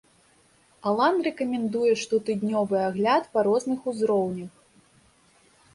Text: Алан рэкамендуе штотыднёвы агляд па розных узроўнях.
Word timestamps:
Алан 0.91 1.15
рэкамендуе 1.27 1.91
штотыднёвы 2.05 2.77
агляд 2.89 3.23
па 3.37 3.45
розных 3.51 3.79
узроўнях. 3.95 4.51